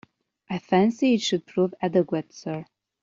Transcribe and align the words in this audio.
I 0.49 0.57
fancy 0.57 1.13
it 1.13 1.21
should 1.21 1.45
prove 1.45 1.75
adequate, 1.79 2.33
sir. 2.33 2.65